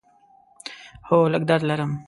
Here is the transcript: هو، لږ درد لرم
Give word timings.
هو، 1.07 1.17
لږ 1.33 1.43
درد 1.49 1.63
لرم 1.69 1.91